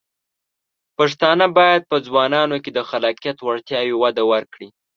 [0.97, 4.69] پښتانه بايد په ځوانانو کې د خلاقیت وړتیاوې وده ورکړي.